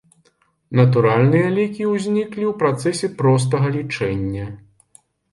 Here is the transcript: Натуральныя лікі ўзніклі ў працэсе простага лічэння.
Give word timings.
Натуральныя 0.77 1.49
лікі 1.57 1.83
ўзніклі 1.89 2.43
ў 2.51 2.53
працэсе 2.63 3.09
простага 3.19 3.67
лічэння. 3.75 4.47